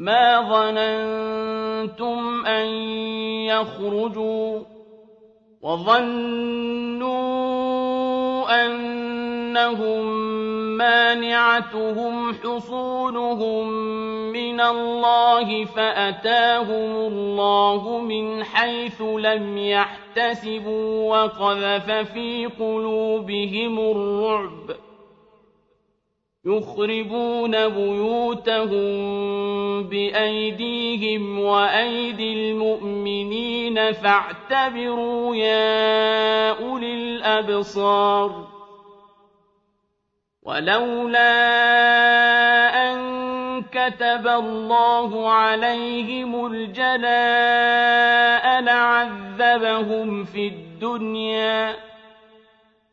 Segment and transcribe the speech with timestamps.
[0.00, 2.66] ما ظننتم أن
[3.44, 4.60] يخرجوا
[5.62, 7.10] وظنوا
[8.64, 10.06] أنهم
[10.76, 13.68] مانعتهم حصولهم
[14.32, 24.89] من الله فأتاهم الله من حيث لم يحتسبوا وقذف في قلوبهم الرعب
[26.44, 28.82] يخربون بيوتهم
[29.82, 38.48] بأيديهم وأيدي المؤمنين فاعتبروا يا أولي الأبصار
[40.42, 41.30] ولولا
[42.92, 43.00] أن
[43.62, 47.00] كتب الله عليهم الجلاء
[48.60, 51.89] لعذبهم في الدنيا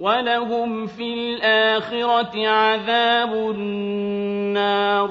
[0.00, 5.10] ولهم في الآخرة عذاب النار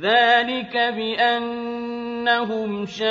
[0.00, 3.08] ذلك بأنهم شاقوا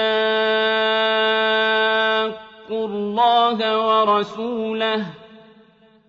[2.87, 5.05] الله ورسوله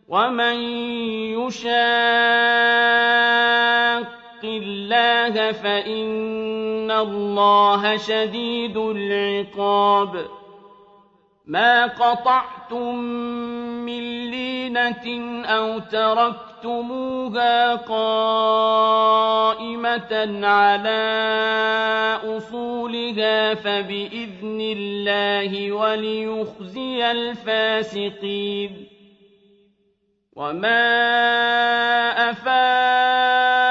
[0.08, 0.56] ومن
[1.38, 1.70] يشاق
[4.44, 10.26] الله فإن الله شديد العقاب
[11.50, 12.94] ما قطعتم
[13.84, 15.06] من لينة
[15.46, 18.86] أو تركتموها قائمة
[20.46, 21.00] على
[22.24, 28.86] أصولها فبإذن الله وليخزي الفاسقين
[30.36, 30.80] وما
[32.30, 33.70] أفاء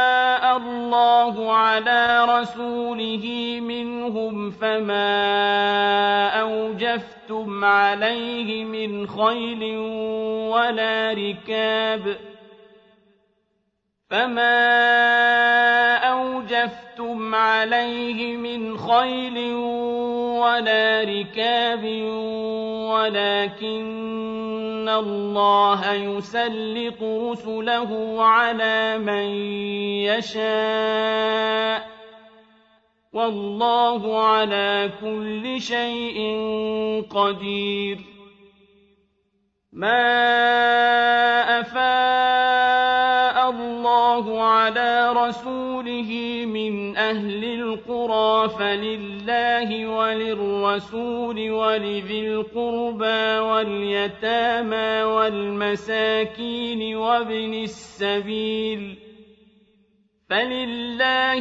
[0.57, 3.88] الله على رسوله منهم
[7.59, 9.77] لستم عليه من خيل
[10.47, 12.17] ولا ركاب
[14.09, 14.55] فما
[15.95, 19.53] أوجفتم عليه من خيل
[20.39, 21.83] ولا ركاب
[22.89, 24.09] ولكن
[24.89, 29.25] الله يسلط رسله على من
[30.07, 31.98] يشاء
[33.13, 36.19] والله على كل شيء
[37.09, 37.97] قدير.
[39.73, 40.09] ما
[41.59, 46.11] أفاء الله على رسوله
[46.45, 58.97] من أهل القرى فلله وللرسول ولذي القربى واليتامى والمساكين وابن السبيل
[60.29, 60.78] فلله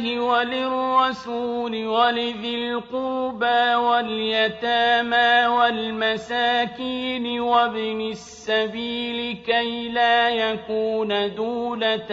[0.07, 12.07] وللرسول ولذي القربى واليتامى والمساكين وابن السبيل كي لا يكون دولة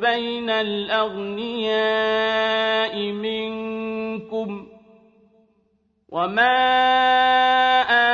[0.00, 1.78] بين الأغنياء
[3.12, 4.68] منكم
[6.08, 6.58] وما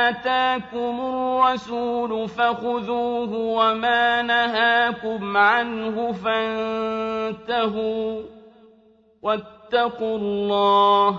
[0.09, 7.55] آتاكم الرسول فخذوه وما نهاكم عنه فانتهوا
[9.25, 11.09] واتقوا الله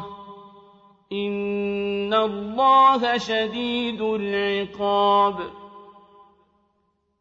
[1.13, 5.37] إن الله شديد العقاب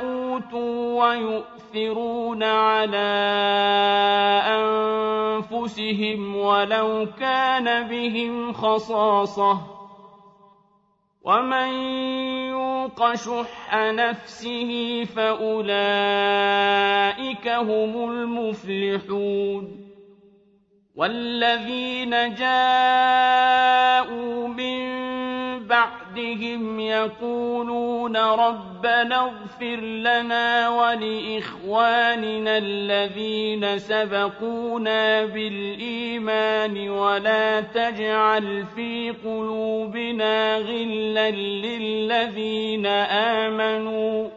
[0.00, 3.12] أوتوا ويؤثرون يؤثرون على
[5.52, 9.60] أنفسهم ولو كان بهم خصاصة.
[11.22, 11.68] ومن
[12.48, 15.58] يوق شح نفسه فأولئك
[17.48, 19.86] هم المفلحون.
[20.96, 24.06] والذين جاءوا
[24.48, 24.75] من
[25.68, 42.86] بعدهم يقولون ربنا اغفر لنا ولإخواننا الذين سبقونا بالإيمان ولا تجعل في قلوبنا غلا للذين
[42.86, 44.28] آمنوا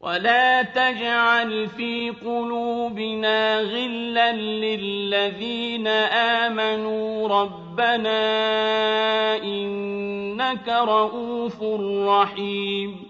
[0.00, 5.86] ولا تجعل في قلوبنا غلا للذين
[6.46, 8.16] آمنوا ربنا
[9.42, 11.62] إنك رؤوف
[12.08, 13.09] رحيم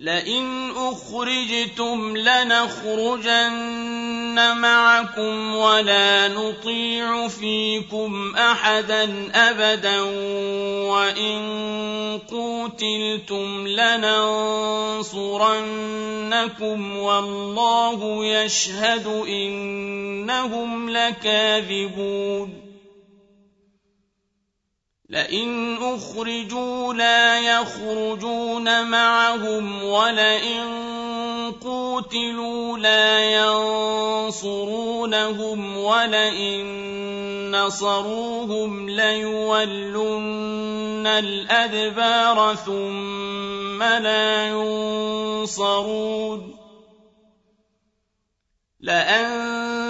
[0.00, 3.60] لئن أخرجتم لنخرجن
[4.56, 10.00] معكم ولا نطيع فيكم أحدا أبدا
[10.90, 11.40] وإن
[12.30, 15.26] قوتلتم لننصرنكم
[16.96, 22.69] والله يشهد إنهم لكاذبون
[25.10, 30.62] لئن أخرجوا لا يخرجون معهم ولئن
[31.60, 33.18] قوتلوا لا
[34.26, 36.66] ينصرونهم ولئن
[37.56, 40.26] نصروهم ليولن
[41.06, 45.90] الأدبار ثم لا ينصرون.
[48.80, 49.89] لأنتم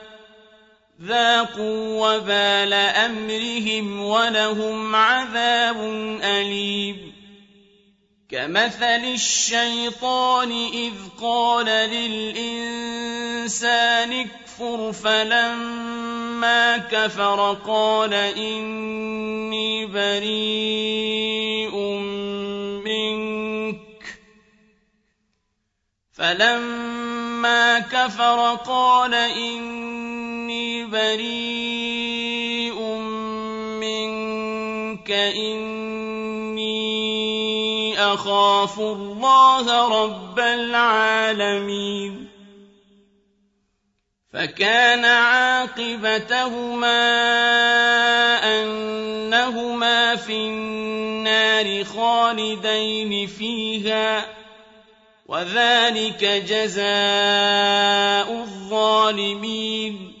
[1.07, 5.77] ذاقوا وبال أمرهم ولهم عذاب
[6.23, 7.13] أليم.
[8.29, 12.91] كمثل الشيطان إذ قال للإنسان
[14.11, 21.75] اكفر فلما كفر قال إني بريء
[22.85, 24.01] منك.
[26.13, 30.10] فلما كفر قال إني
[30.85, 32.79] بريء
[33.79, 35.11] منك.
[35.11, 36.71] إني
[37.99, 42.31] أخاف الله رب العالمين.
[44.33, 46.91] فكان عاقبتهما
[48.43, 54.25] أنهما في النار خالدين فيها
[55.25, 56.83] وذلك جزاء
[58.43, 60.20] الظالمين.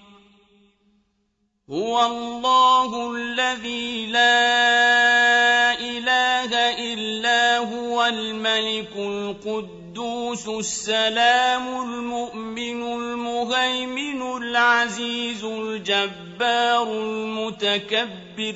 [1.71, 6.51] هو الله الذي لا إله
[6.93, 18.55] إلا هو الملك القدوس السلام المؤمن المهيمن العزيز الجبار المتكبر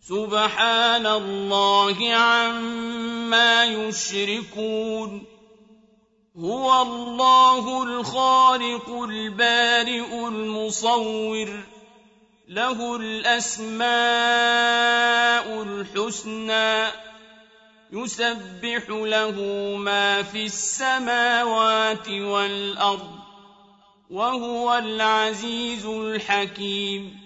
[0.00, 5.22] سبحان الله عما يشركون
[6.36, 11.69] هو الله الخالق البارئ المصور
[12.50, 13.86] له الأسماء
[15.62, 16.86] الحسنى
[17.92, 19.36] يسبح له
[19.76, 23.10] ما في السماوات والأرض
[24.10, 27.19] وهو العزيز الحكيم.